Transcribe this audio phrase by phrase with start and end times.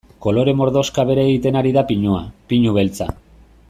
[0.25, 3.13] Kolore mordoxka bere egiten ari da pinua, pinu beltza.